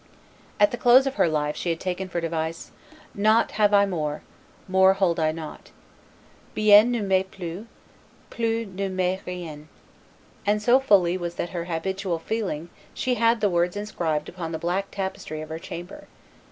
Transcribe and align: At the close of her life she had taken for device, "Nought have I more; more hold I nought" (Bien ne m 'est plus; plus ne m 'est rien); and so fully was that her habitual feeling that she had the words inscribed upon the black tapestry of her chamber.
At 0.59 0.71
the 0.71 0.77
close 0.81 1.05
of 1.05 1.13
her 1.21 1.27
life 1.29 1.55
she 1.55 1.69
had 1.69 1.79
taken 1.79 2.09
for 2.09 2.19
device, 2.19 2.71
"Nought 3.13 3.51
have 3.51 3.71
I 3.71 3.85
more; 3.85 4.23
more 4.67 4.93
hold 4.93 5.19
I 5.19 5.31
nought" 5.31 5.69
(Bien 6.55 6.89
ne 6.89 6.97
m 6.97 7.11
'est 7.11 7.29
plus; 7.29 7.65
plus 8.31 8.65
ne 8.65 8.85
m 8.85 8.99
'est 8.99 9.21
rien); 9.27 9.69
and 10.43 10.59
so 10.59 10.79
fully 10.79 11.19
was 11.19 11.35
that 11.35 11.49
her 11.51 11.65
habitual 11.65 12.17
feeling 12.17 12.63
that 12.69 12.73
she 12.97 13.13
had 13.13 13.41
the 13.41 13.49
words 13.51 13.77
inscribed 13.77 14.27
upon 14.27 14.51
the 14.51 14.57
black 14.57 14.89
tapestry 14.89 15.39
of 15.39 15.49
her 15.49 15.59
chamber. 15.59 16.07